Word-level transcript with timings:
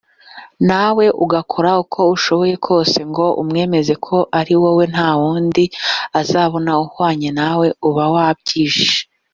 nawe 0.69 1.05
ugakora 1.23 1.71
uko 1.83 1.99
ushoboye 2.15 2.55
kose 2.67 2.99
ngo 3.09 3.25
umwemeze 3.41 3.93
ko 4.05 4.17
ari 4.39 4.53
wowe 4.61 4.83
nta 4.93 5.09
wundi 5.19 5.63
azabona 6.19 6.71
uhwanye 6.83 7.29
nawe 7.39 7.67
uba 7.89 8.05
wabyishe 8.15 8.99